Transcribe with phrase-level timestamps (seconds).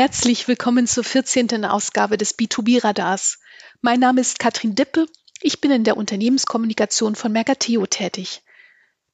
[0.00, 1.66] Herzlich willkommen zur 14.
[1.66, 3.38] Ausgabe des B2B-Radars.
[3.82, 5.04] Mein Name ist Katrin Dippe.
[5.42, 8.40] Ich bin in der Unternehmenskommunikation von Mercateo tätig.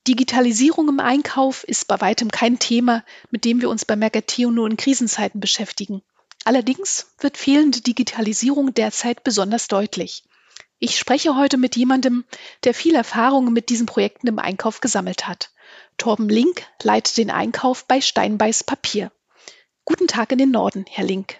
[0.06, 4.70] Digitalisierung im Einkauf ist bei weitem kein Thema, mit dem wir uns bei Mercateo nur
[4.70, 6.02] in Krisenzeiten beschäftigen.
[6.44, 10.22] Allerdings wird fehlende Digitalisierung derzeit besonders deutlich.
[10.78, 12.24] Ich spreche heute mit jemandem,
[12.62, 15.50] der viel Erfahrung mit diesen Projekten im Einkauf gesammelt hat.
[15.98, 19.10] Torben Link leitet den Einkauf bei Steinbeiß Papier.
[19.86, 21.36] Guten Tag in den Norden, Herr Link.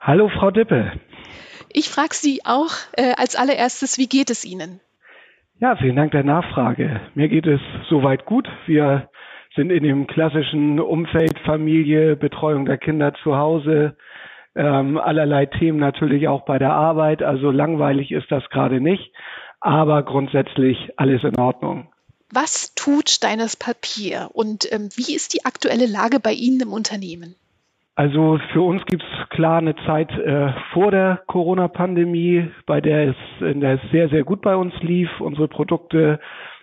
[0.00, 0.92] Hallo, Frau Dippe.
[1.68, 4.80] Ich frage Sie auch äh, als allererstes, wie geht es Ihnen?
[5.60, 7.02] Ja, vielen Dank der Nachfrage.
[7.14, 8.48] Mir geht es soweit gut.
[8.66, 9.10] Wir
[9.54, 13.98] sind in dem klassischen Umfeld Familie, Betreuung der Kinder zu Hause,
[14.56, 17.22] ähm, allerlei Themen natürlich auch bei der Arbeit.
[17.22, 19.12] Also langweilig ist das gerade nicht,
[19.60, 21.92] aber grundsätzlich alles in Ordnung.
[22.32, 27.36] Was tut Steiners Papier und ähm, wie ist die aktuelle Lage bei Ihnen im Unternehmen?
[27.96, 33.16] Also für uns gibt es klar eine Zeit äh, vor der Corona-Pandemie, bei der es,
[33.40, 35.08] in der es sehr, sehr gut bei uns lief.
[35.20, 36.18] Unsere Produkte,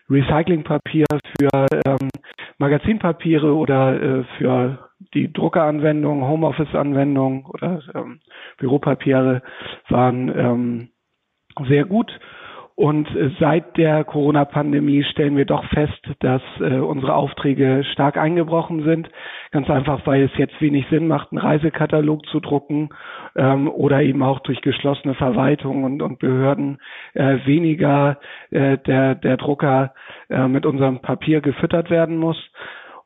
[0.10, 1.06] Recyclingpapier
[1.40, 2.10] für ähm,
[2.58, 8.20] Magazinpapiere oder äh, für die Druckeranwendung, Homeoffice-Anwendung oder ähm,
[8.58, 9.42] Büropapiere
[9.88, 10.90] waren ähm,
[11.68, 12.12] sehr gut.
[12.76, 18.84] Und äh, seit der Corona-Pandemie stellen wir doch fest, dass äh, unsere Aufträge stark eingebrochen
[18.84, 19.10] sind.
[19.52, 22.90] Ganz einfach, weil es jetzt wenig Sinn macht, einen Reisekatalog zu drucken
[23.36, 26.80] ähm, oder eben auch durch geschlossene Verwaltungen und, und Behörden
[27.14, 28.20] äh, weniger
[28.50, 29.94] äh, der, der Drucker
[30.30, 32.38] äh, mit unserem Papier gefüttert werden muss.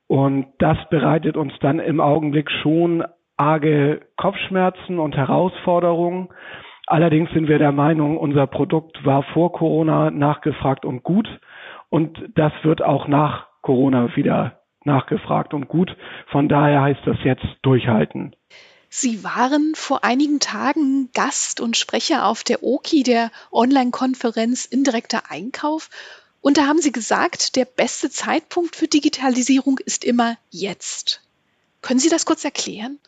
[0.07, 3.03] Und das bereitet uns dann im Augenblick schon
[3.37, 6.29] arge Kopfschmerzen und Herausforderungen.
[6.87, 11.27] Allerdings sind wir der Meinung, unser Produkt war vor Corona nachgefragt und gut.
[11.89, 15.95] Und das wird auch nach Corona wieder nachgefragt und gut.
[16.27, 18.35] Von daher heißt das jetzt durchhalten.
[18.89, 25.89] Sie waren vor einigen Tagen Gast und Sprecher auf der OKI, der Online-Konferenz Indirekter Einkauf.
[26.39, 31.21] Und da haben Sie gesagt, der beste Zeitpunkt für Digitalisierung ist immer jetzt.
[31.81, 32.99] Können Sie das kurz erklären?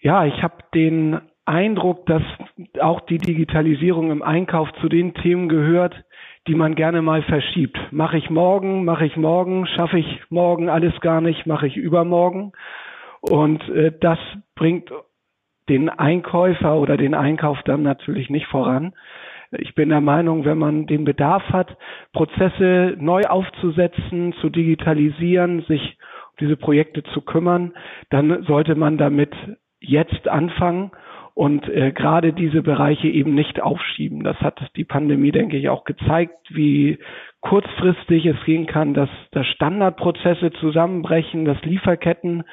[0.00, 1.20] Ja, ich habe den
[1.50, 2.22] Eindruck, dass
[2.80, 5.94] auch die Digitalisierung im Einkauf zu den Themen gehört,
[6.46, 7.76] die man gerne mal verschiebt.
[7.90, 12.52] Mache ich morgen, mache ich morgen, schaffe ich morgen alles gar nicht, mache ich übermorgen.
[13.20, 14.18] Und äh, das
[14.54, 14.90] bringt
[15.68, 18.94] den Einkäufer oder den Einkauf dann natürlich nicht voran.
[19.50, 21.76] Ich bin der Meinung, wenn man den Bedarf hat,
[22.12, 25.98] Prozesse neu aufzusetzen, zu digitalisieren, sich
[26.30, 27.72] um diese Projekte zu kümmern,
[28.10, 29.34] dann sollte man damit
[29.80, 30.92] jetzt anfangen
[31.34, 34.24] und äh, gerade diese Bereiche eben nicht aufschieben.
[34.24, 36.98] Das hat die Pandemie, denke ich, auch gezeigt, wie
[37.40, 42.44] kurzfristig es gehen kann, dass, dass Standardprozesse zusammenbrechen, dass Lieferketten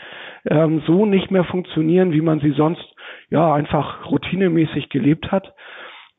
[0.45, 2.85] ähm, so nicht mehr funktionieren, wie man sie sonst
[3.29, 5.53] ja einfach routinemäßig gelebt hat.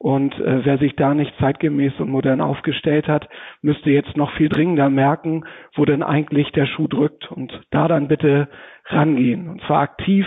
[0.00, 3.28] Und äh, wer sich da nicht zeitgemäß und modern aufgestellt hat,
[3.62, 8.06] müsste jetzt noch viel dringender merken, wo denn eigentlich der Schuh drückt und da dann
[8.06, 8.48] bitte
[8.86, 9.48] rangehen.
[9.48, 10.24] Und zwar aktiv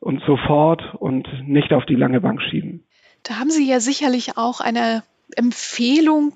[0.00, 2.84] und sofort und nicht auf die lange Bank schieben.
[3.22, 5.02] Da haben Sie ja sicherlich auch eine
[5.36, 6.34] Empfehlung,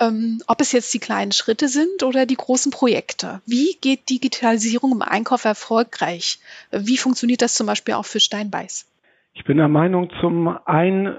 [0.00, 3.40] ähm, ob es jetzt die kleinen Schritte sind oder die großen Projekte.
[3.46, 6.38] Wie geht Digitalisierung im Einkauf erfolgreich?
[6.70, 8.86] Wie funktioniert das zum Beispiel auch für Steinbeiß?
[9.34, 11.18] Ich bin der Meinung, zum einen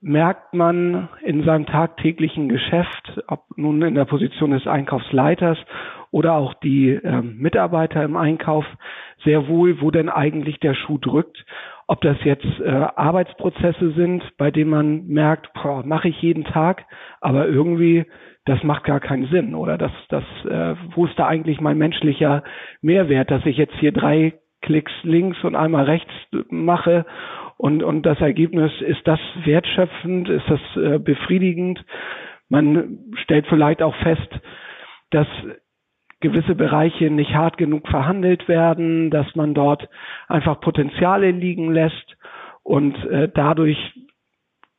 [0.00, 5.56] merkt man in seinem tagtäglichen Geschäft, ob nun in der Position des Einkaufsleiters
[6.10, 8.64] oder auch die äh, Mitarbeiter im Einkauf,
[9.24, 11.44] sehr wohl, wo denn eigentlich der Schuh drückt.
[11.86, 15.50] Ob das jetzt äh, Arbeitsprozesse sind, bei denen man merkt,
[15.84, 16.84] mache ich jeden Tag,
[17.20, 18.06] aber irgendwie
[18.46, 22.44] das macht gar keinen Sinn oder das, das, äh, wo ist da eigentlich mein menschlicher
[22.82, 26.12] Mehrwert, dass ich jetzt hier drei Klicks links und einmal rechts
[26.50, 27.06] mache
[27.56, 31.84] und, und das Ergebnis, ist das wertschöpfend, ist das äh, befriedigend?
[32.48, 34.28] Man stellt vielleicht auch fest,
[35.10, 35.26] dass
[36.20, 39.88] gewisse Bereiche nicht hart genug verhandelt werden, dass man dort
[40.28, 42.16] einfach Potenziale liegen lässt
[42.62, 43.78] und äh, dadurch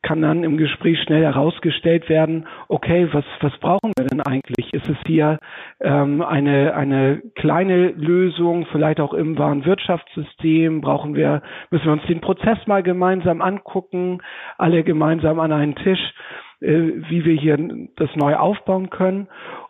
[0.06, 4.72] kann dann im Gespräch schnell herausgestellt werden, okay, was, was brauchen wir denn eigentlich?
[4.72, 5.38] Ist es hier
[5.80, 10.80] ähm, eine, eine kleine Lösung, vielleicht auch im Warenwirtschaftssystem?
[10.80, 14.22] Brauchen wir, müssen wir uns den Prozess mal gemeinsam angucken,
[14.58, 16.14] alle gemeinsam an einen Tisch,
[16.60, 17.58] äh, wie wir hier
[17.96, 19.26] das neu aufbauen können?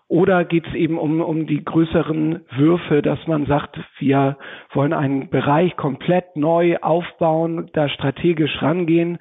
[0.08, 4.36] Oder geht es eben um, um die größeren Würfe, dass man sagt, wir
[4.72, 9.18] wollen einen Bereich komplett neu aufbauen, da strategisch rangehen?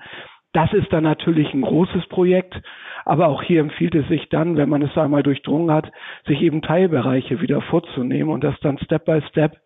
[0.54, 2.62] Das ist dann natürlich ein großes Projekt,
[3.04, 5.92] aber auch hier empfiehlt es sich dann, wenn man es einmal durchdrungen hat,
[6.28, 9.58] sich eben Teilbereiche wieder vorzunehmen und das dann Step by Step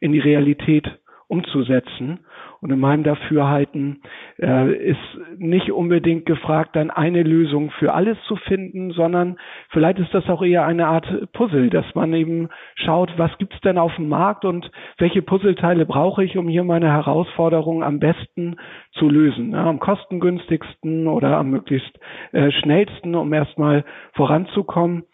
[0.00, 0.88] in die Realität
[1.26, 2.20] umzusetzen.
[2.60, 4.02] Und in meinem Dafürhalten
[4.40, 4.98] äh, ist
[5.36, 9.36] nicht unbedingt gefragt, dann eine Lösung für alles zu finden, sondern
[9.70, 13.78] vielleicht ist das auch eher eine Art Puzzle, dass man eben schaut, was gibt's denn
[13.78, 18.56] auf dem Markt und welche Puzzleteile brauche ich, um hier meine Herausforderung am besten
[18.92, 19.52] zu lösen.
[19.52, 21.98] Ja, am kostengünstigsten oder am möglichst
[22.32, 23.84] äh, schnellsten, um erstmal
[24.14, 25.04] voranzukommen.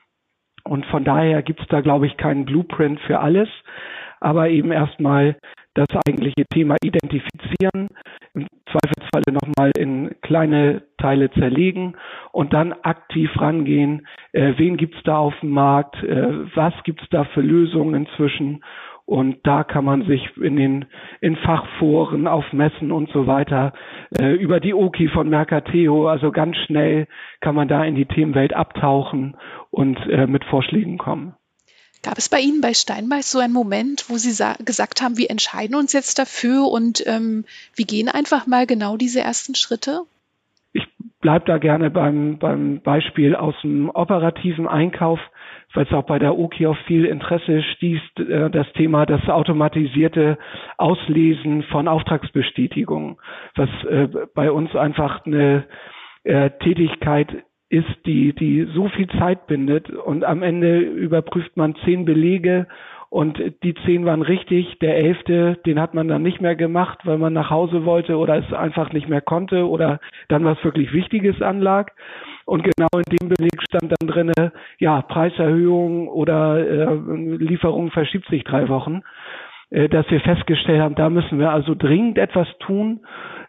[0.64, 3.50] Und von daher gibt's da, glaube ich, keinen Blueprint für alles,
[4.20, 5.36] aber eben erstmal
[5.74, 7.88] das eigentliche Thema identifizieren,
[8.34, 11.96] im Zweifelsfalle nochmal in kleine Teile zerlegen
[12.32, 17.24] und dann aktiv rangehen, äh, wen gibt's da auf dem Markt, äh, was gibt's da
[17.24, 18.62] für Lösungen inzwischen
[19.06, 20.86] und da kann man sich in den
[21.20, 23.72] in Fachforen, auf Messen und so weiter
[24.18, 27.06] äh, über die Oki von Mercateo, also ganz schnell
[27.40, 29.36] kann man da in die Themenwelt abtauchen
[29.70, 31.34] und äh, mit Vorschlägen kommen.
[32.04, 35.74] Gab es bei Ihnen bei Steinbeiß so einen Moment, wo Sie gesagt haben, wir entscheiden
[35.74, 40.02] uns jetzt dafür und ähm, wir gehen einfach mal genau diese ersten Schritte?
[40.74, 40.86] Ich
[41.22, 45.18] bleibe da gerne beim, beim Beispiel aus dem operativen Einkauf,
[45.72, 50.36] weil es auch bei der OKI auf viel Interesse stieß, äh, das Thema das automatisierte
[50.76, 53.16] Auslesen von Auftragsbestätigungen,
[53.54, 55.64] was äh, bei uns einfach eine
[56.24, 62.04] äh, Tätigkeit ist, die, die so viel Zeit bindet und am Ende überprüft man zehn
[62.04, 62.66] Belege
[63.14, 67.16] und die zehn waren richtig, der elfte, den hat man dann nicht mehr gemacht, weil
[67.16, 71.40] man nach Hause wollte oder es einfach nicht mehr konnte oder dann was wirklich Wichtiges
[71.40, 71.92] anlag.
[72.44, 78.42] Und genau in dem Beleg stand dann drinne, ja, Preiserhöhung oder äh, Lieferung verschiebt sich
[78.42, 79.02] drei Wochen,
[79.90, 83.00] dass wir festgestellt haben, da müssen wir also dringend etwas tun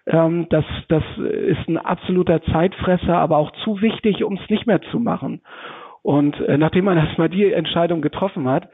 [0.08, 4.82] ähm, das, das ist ein absoluter Zeitfresser, aber auch zu wichtig, um es nicht mehr
[4.92, 5.42] zu machen.
[6.02, 8.70] Und äh, nachdem man erstmal die Entscheidung getroffen hat,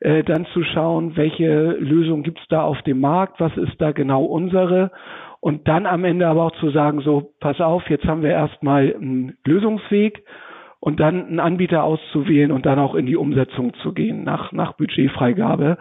[0.00, 4.24] äh, dann zu schauen, welche Lösung gibt's da auf dem Markt, was ist da genau
[4.24, 4.90] unsere
[5.40, 8.94] und dann am Ende aber auch zu sagen, so, pass auf, jetzt haben wir erstmal
[8.94, 10.24] einen Lösungsweg
[10.80, 14.72] und dann einen Anbieter auszuwählen und dann auch in die Umsetzung zu gehen nach, nach
[14.74, 15.76] Budgetfreigabe.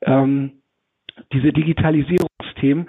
[0.00, 0.61] Ähm,
[1.32, 2.88] diese Digitalisierungsthemen,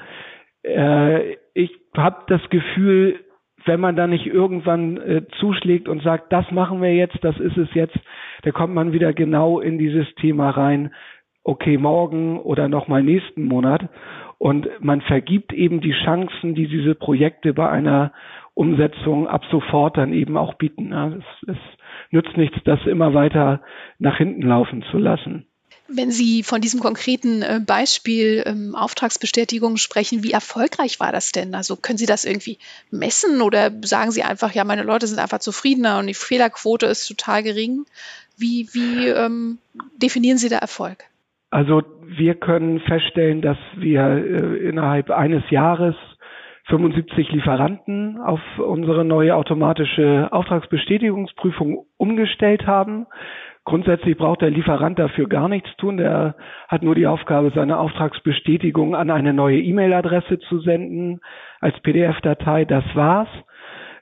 [0.63, 3.19] äh, ich habe das Gefühl,
[3.65, 7.57] wenn man da nicht irgendwann äh, zuschlägt und sagt, das machen wir jetzt, das ist
[7.57, 7.97] es jetzt,
[8.43, 10.93] da kommt man wieder genau in dieses Thema rein,
[11.43, 13.89] okay, morgen oder nochmal nächsten Monat.
[14.37, 18.11] Und man vergibt eben die Chancen, die diese Projekte bei einer
[18.53, 20.91] Umsetzung ab sofort dann eben auch bieten.
[20.91, 21.57] Es, es
[22.11, 23.61] nützt nichts, das immer weiter
[23.99, 25.47] nach hinten laufen zu lassen.
[25.87, 31.53] Wenn Sie von diesem konkreten äh, Beispiel ähm, Auftragsbestätigung sprechen, wie erfolgreich war das denn?
[31.55, 32.57] Also können Sie das irgendwie
[32.89, 37.07] messen oder sagen Sie einfach, ja, meine Leute sind einfach zufriedener und die Fehlerquote ist
[37.07, 37.85] total gering?
[38.37, 39.59] Wie, wie ähm,
[39.97, 41.03] definieren Sie da Erfolg?
[41.49, 45.95] Also wir können feststellen, dass wir äh, innerhalb eines Jahres
[46.67, 53.05] 75 Lieferanten auf unsere neue automatische Auftragsbestätigungsprüfung umgestellt haben.
[53.65, 55.97] Grundsätzlich braucht der Lieferant dafür gar nichts tun.
[55.97, 56.35] Der
[56.67, 61.21] hat nur die Aufgabe, seine Auftragsbestätigung an eine neue E-Mail-Adresse zu senden
[61.61, 62.65] als PDF-Datei.
[62.65, 63.29] Das war's.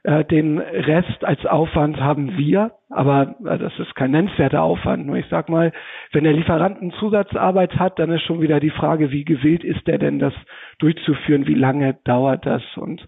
[0.04, 5.06] Äh, den Rest als Aufwand haben wir, aber äh, das ist kein nennenswerter Aufwand.
[5.06, 5.72] Nur ich sag mal,
[6.12, 9.88] wenn der Lieferant eine Zusatzarbeit hat, dann ist schon wieder die Frage, wie gewillt ist
[9.88, 10.34] er denn, das
[10.80, 13.08] durchzuführen, wie lange dauert das und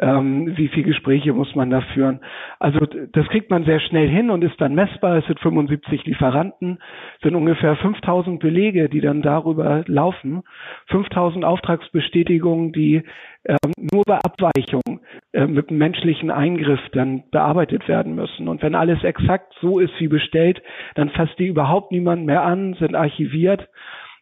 [0.00, 2.20] ähm, wie viele Gespräche muss man da führen.
[2.60, 5.16] Also das kriegt man sehr schnell hin und ist dann messbar.
[5.16, 6.78] Es sind 75 Lieferanten,
[7.22, 10.42] sind ungefähr 5000 Belege, die dann darüber laufen,
[10.86, 13.02] 5000 Auftragsbestätigungen, die
[13.44, 15.00] ähm, nur bei Abweichung
[15.32, 18.48] äh, mit menschlichen Eingriff dann bearbeitet werden müssen.
[18.48, 20.62] Und wenn alles exakt so ist wie bestellt,
[20.94, 23.68] dann fasst die überhaupt niemand mehr an, sind archiviert.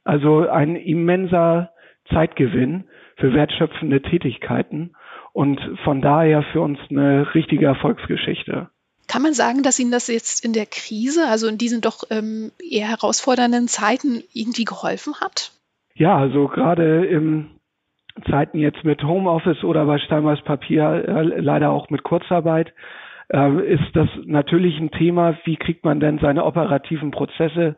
[0.05, 1.71] Also ein immenser
[2.13, 2.85] Zeitgewinn
[3.17, 4.93] für wertschöpfende Tätigkeiten
[5.33, 8.69] und von daher für uns eine richtige Erfolgsgeschichte.
[9.09, 12.51] Kann man sagen, dass Ihnen das jetzt in der Krise, also in diesen doch ähm,
[12.59, 15.53] eher herausfordernden Zeiten irgendwie geholfen hat?
[15.95, 17.51] Ja, also gerade im
[18.29, 22.73] Zeiten jetzt mit Homeoffice oder bei Steinmeiß Papier äh, leider auch mit Kurzarbeit
[23.33, 27.77] äh, ist das natürlich ein Thema, wie kriegt man denn seine operativen Prozesse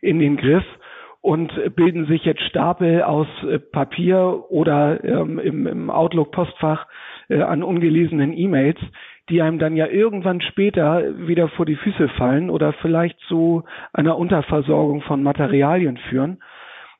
[0.00, 0.64] in den Griff?
[1.20, 6.86] Und bilden sich jetzt Stapel aus äh, Papier oder ähm, im, im Outlook-Postfach
[7.28, 8.78] äh, an ungelesenen E-Mails,
[9.28, 14.16] die einem dann ja irgendwann später wieder vor die Füße fallen oder vielleicht zu einer
[14.16, 16.38] Unterversorgung von Materialien führen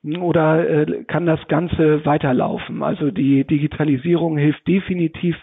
[0.05, 2.83] oder äh, kann das Ganze weiterlaufen?
[2.83, 5.37] Also die Digitalisierung hilft definitiv,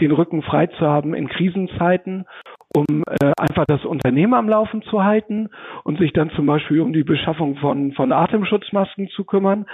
[0.00, 2.26] den Rücken frei zu haben in Krisenzeiten
[2.74, 5.48] um äh, einfach das Unternehmen am Laufen zu halten
[5.84, 9.66] und sich dann zum Beispiel um die Beschaffung von, von Atemschutzmasken zu kümmern.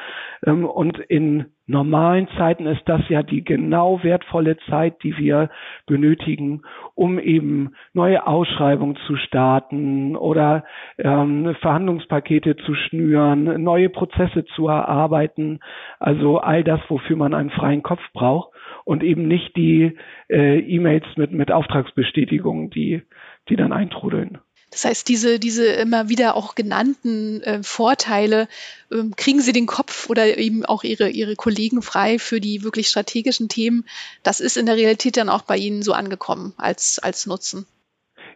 [0.47, 5.51] Ähm, und in normalen Zeiten ist das ja die genau wertvolle Zeit, die wir
[5.87, 6.63] benötigen,
[6.95, 10.65] um eben neue Ausschreibungen zu starten oder
[10.99, 15.61] ähm, Verhandlungspakete zu schnüren, neue Prozesse zu erarbeiten.
[15.99, 18.55] Also all das, wofür man einen freien Kopf braucht
[18.85, 19.97] und eben nicht die
[20.29, 23.03] äh, E-Mails mit, mit Auftragsbestätigungen, die,
[23.49, 24.39] die dann eintrudeln.
[24.71, 28.49] Das heißt, diese, diese immer wieder auch genannten äh, Vorteile,
[28.93, 32.89] ähm, kriegen Sie den Kopf oder eben auch Ihre, Ihre Kollegen frei für die wirklich
[32.89, 33.85] strategischen Themen.
[34.23, 37.67] Das ist in der Realität dann auch bei Ihnen so angekommen als, als Nutzen.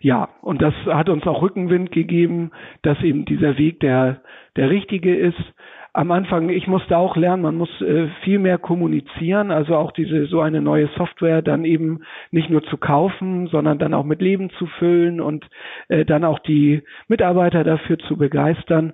[0.00, 4.22] Ja, und das hat uns auch Rückenwind gegeben, dass eben dieser Weg der,
[4.56, 5.37] der richtige ist
[5.92, 10.26] am Anfang, ich musste auch lernen, man muss äh, viel mehr kommunizieren, also auch diese
[10.26, 14.50] so eine neue Software dann eben nicht nur zu kaufen, sondern dann auch mit Leben
[14.50, 15.47] zu füllen und
[15.88, 18.92] äh, dann auch die Mitarbeiter dafür zu begeistern,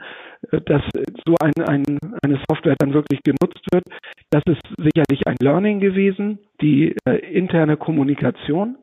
[0.50, 0.82] äh, dass
[1.26, 1.84] so ein, ein,
[2.22, 3.84] eine Software dann wirklich genutzt wird.
[4.30, 8.76] Das ist sicherlich ein Learning gewesen, die äh, interne Kommunikation.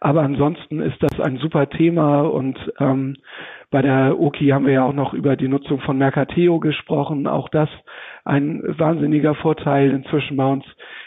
[0.00, 3.16] Aber ansonsten ist das ein super Thema und ähm,
[3.70, 7.26] bei der OKI haben wir ja auch noch über die Nutzung von Mercateo gesprochen.
[7.26, 7.68] Auch das
[8.24, 10.64] ein wahnsinniger Vorteil inzwischen bei uns.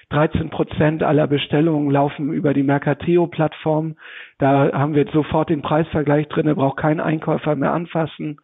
[0.10, 3.96] 13 Prozent aller Bestellungen laufen über die Mercateo-Plattform.
[4.38, 6.48] Da haben wir sofort den Preisvergleich drin.
[6.48, 8.40] Da braucht kein Einkäufer mehr anfassen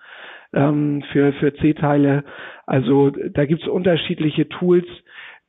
[0.54, 2.24] ähm, für, für C-Teile.
[2.66, 4.86] Also da gibt es unterschiedliche Tools,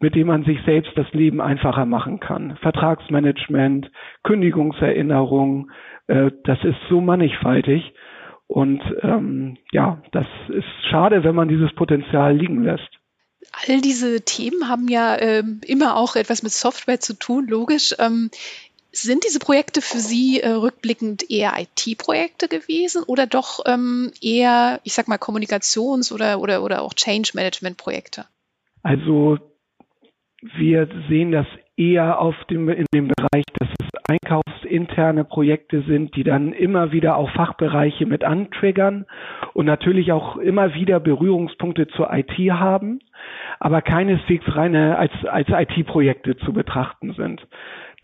[0.04, 2.58] mit denen man sich selbst das Leben einfacher machen kann.
[2.61, 3.90] Vertragsmanagement,
[4.23, 5.70] Kündigungserinnerung,
[6.08, 7.94] äh, das ist so mannigfaltig.
[8.46, 12.90] Und ähm, ja, das ist schade, wenn man dieses Potenzial liegen lässt.
[13.66, 17.94] All diese Themen haben ja ähm, immer auch etwas mit Software zu tun, logisch.
[17.99, 18.28] Ähm,
[18.92, 24.92] sind diese Projekte für Sie äh, rückblickend eher IT-Projekte gewesen oder doch ähm, eher, ich
[24.92, 28.26] sag mal, Kommunikations- oder, oder, oder auch Change-Management-Projekte?
[28.82, 29.38] Also
[30.57, 31.47] wir sehen das
[31.77, 37.17] eher auf dem, in dem Bereich, dass es einkaufsinterne Projekte sind, die dann immer wieder
[37.17, 39.07] auch Fachbereiche mit antriggern
[39.55, 43.01] und natürlich auch immer wieder Berührungspunkte zur IT haben,
[43.59, 47.47] aber keineswegs reine als, als IT-Projekte zu betrachten sind.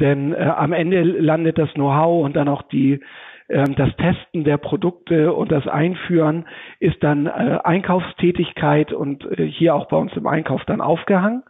[0.01, 3.01] Denn äh, am Ende landet das Know-how und dann auch die
[3.51, 6.47] ähm, das Testen der Produkte und das Einführen
[6.79, 11.43] ist dann äh, Einkaufstätigkeit und äh, hier auch bei uns im Einkauf dann aufgehangen.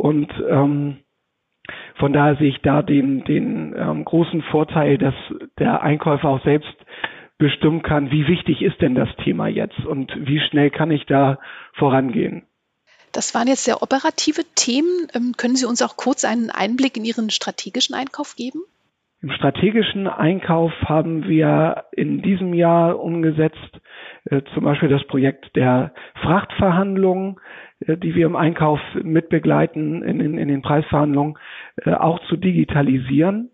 [0.00, 1.00] Und ähm,
[1.96, 5.14] von daher sehe ich da den, den ähm, großen Vorteil, dass
[5.58, 6.74] der Einkäufer auch selbst
[7.36, 11.38] bestimmen kann, wie wichtig ist denn das Thema jetzt und wie schnell kann ich da
[11.74, 12.46] vorangehen.
[13.12, 15.08] Das waren jetzt sehr operative Themen.
[15.14, 18.62] Ähm, können Sie uns auch kurz einen Einblick in Ihren strategischen Einkauf geben?
[19.22, 23.80] Im strategischen Einkauf haben wir in diesem Jahr umgesetzt
[24.24, 27.36] äh, zum Beispiel das Projekt der Frachtverhandlungen,
[27.80, 31.36] äh, die wir im Einkauf mitbegleiten in, in, in den Preisverhandlungen,
[31.84, 33.50] äh, auch zu digitalisieren.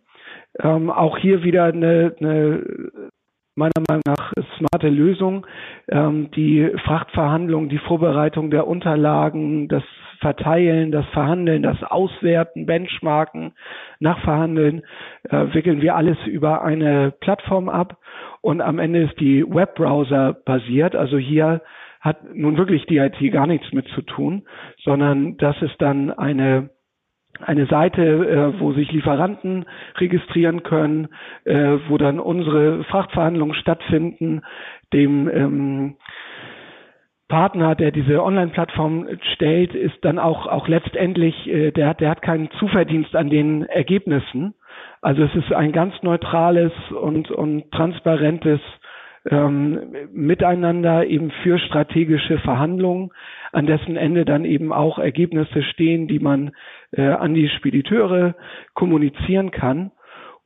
[0.61, 3.11] Ähm, auch hier wieder eine, eine
[3.57, 5.47] meiner Meinung nach smarte Lösung.
[5.89, 9.83] Ähm, die Frachtverhandlungen, die Vorbereitung der Unterlagen, das
[10.21, 13.53] Verteilen, das Verhandeln, das Auswerten, Benchmarken,
[14.01, 14.83] Nachverhandeln,
[15.29, 17.99] äh, wickeln wir alles über eine Plattform ab
[18.41, 20.95] und am Ende ist die Webbrowser basiert.
[20.95, 21.63] Also hier
[22.01, 24.47] hat nun wirklich die IT gar nichts mit zu tun,
[24.85, 26.71] sondern das ist dann eine
[27.43, 29.67] eine Seite, äh, wo sich Lieferanten
[29.99, 31.09] registrieren können,
[31.45, 34.43] äh, wo dann unsere Frachtverhandlungen stattfinden,
[34.93, 35.97] dem ähm,
[37.29, 42.23] Partner, der diese Online-Plattform stellt, ist dann auch, auch letztendlich, äh, der, hat, der hat
[42.23, 44.55] keinen Zuverdienst an den Ergebnissen.
[45.03, 48.61] Also es ist ein ganz neutrales und, und transparentes
[49.29, 53.11] ähm, Miteinander eben für strategische Verhandlungen,
[53.53, 56.53] an dessen Ende dann eben auch Ergebnisse stehen, die man
[56.93, 58.35] äh, an die Spediteure
[58.75, 59.93] kommunizieren kann.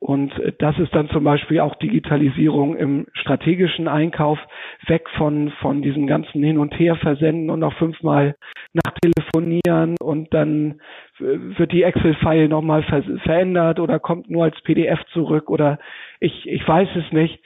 [0.01, 4.39] Und das ist dann zum Beispiel auch Digitalisierung im strategischen Einkauf,
[4.87, 8.35] weg von, von diesem ganzen Hin- und Her-Versenden und noch fünfmal
[8.73, 10.81] nachtelefonieren und dann
[11.19, 15.79] wird die Excel-File nochmal ver verändert oder kommt nur als PDF zurück oder
[16.19, 17.45] ich, ich weiß es nicht.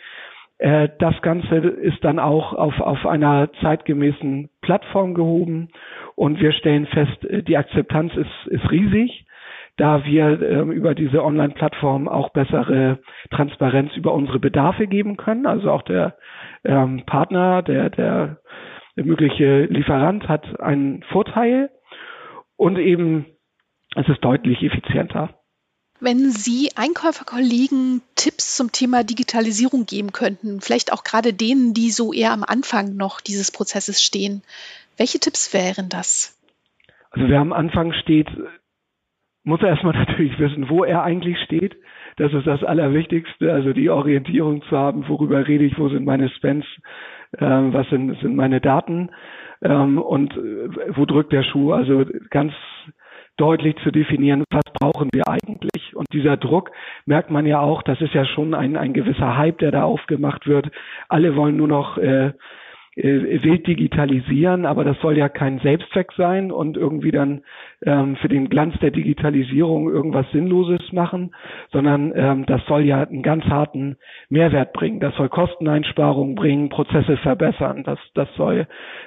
[0.58, 5.70] Äh, das Ganze ist dann auch auf, auf einer zeitgemäßen Plattform gehoben
[6.16, 9.24] und wir stellen fest, äh, die Akzeptanz ist, ist riesig
[9.76, 15.46] da wir ähm, über diese Online-Plattform auch bessere Transparenz über unsere Bedarfe geben können.
[15.46, 16.16] Also auch der
[16.64, 18.40] ähm, Partner, der, der
[18.94, 21.70] mögliche Lieferant hat einen Vorteil
[22.56, 23.26] und eben
[23.96, 25.30] es ist deutlich effizienter.
[26.00, 32.12] wenn Sie Einkäuferkollegen Tipps zum Thema Digitalisierung geben könnten, vielleicht auch gerade denen, die so
[32.12, 34.42] eher am Anfang noch dieses Prozesses stehen.
[34.96, 36.38] Welche Tipps wären das?
[37.10, 38.28] Also wer am Anfang steht,
[39.44, 41.76] muss erstmal natürlich wissen, wo er eigentlich steht.
[42.16, 46.28] Das ist das Allerwichtigste, also die Orientierung zu haben, worüber rede ich, wo sind meine
[46.30, 46.66] Spends,
[47.32, 49.10] äh, was sind, sind meine Daten
[49.62, 51.72] ähm, und äh, wo drückt der Schuh.
[51.72, 52.52] Also ganz
[53.36, 55.96] deutlich zu definieren, was brauchen wir eigentlich.
[55.96, 56.70] Und dieser Druck
[57.04, 60.46] merkt man ja auch, das ist ja schon ein, ein gewisser Hype, der da aufgemacht
[60.46, 60.70] wird.
[61.08, 62.32] Alle wollen nur noch äh,
[62.96, 67.42] wild digitalisieren, aber das soll ja kein Selbstzweck sein und irgendwie dann
[67.84, 71.34] ähm, für den Glanz der Digitalisierung irgendwas Sinnloses machen,
[71.72, 73.96] sondern ähm, das soll ja einen ganz harten
[74.28, 75.00] Mehrwert bringen.
[75.00, 77.82] Das soll Kosteneinsparungen bringen, Prozesse verbessern.
[77.84, 78.66] Das, das soll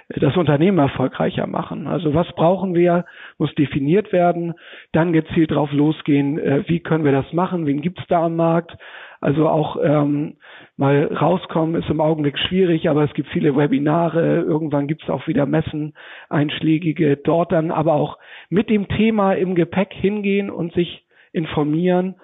[0.10, 1.88] das Unternehmen erfolgreicher machen.
[1.88, 3.06] Also was brauchen wir,
[3.38, 4.54] muss definiert werden,
[4.92, 8.78] dann gezielt drauf losgehen, äh, wie können wir das machen, wen gibt's da am Markt,
[9.20, 10.38] also auch ähm,
[10.76, 15.28] mal rauskommen ist im Augenblick schwierig, aber es gibt viele Webinare, irgendwann gibt es auch
[15.28, 15.94] wieder Messen,
[16.30, 18.18] einschlägige, dort dann aber auch
[18.50, 22.16] mit dem Thema im Gepäck hingehen und sich informieren.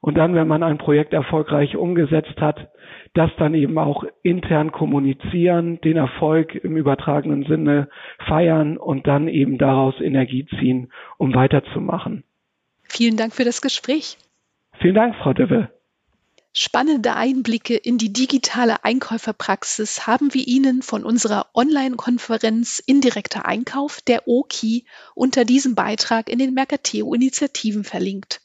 [0.00, 2.68] Und dann, wenn man ein Projekt erfolgreich umgesetzt hat,
[3.14, 7.88] das dann eben auch intern kommunizieren, den Erfolg im übertragenen Sinne
[8.26, 12.24] feiern und dann eben daraus Energie ziehen, um weiterzumachen.
[12.82, 14.18] Vielen Dank für das Gespräch.
[14.80, 15.70] Vielen Dank, Frau Dibbe.
[16.56, 24.28] Spannende Einblicke in die digitale Einkäuferpraxis haben wir Ihnen von unserer Online-Konferenz Indirekter Einkauf, der
[24.28, 28.40] OKI, unter diesem Beitrag in den Mercateo-Initiativen verlinkt.